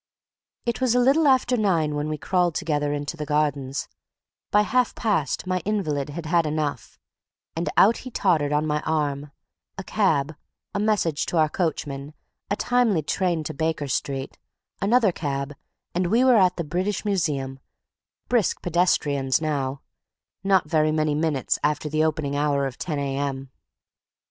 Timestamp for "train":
13.03-13.43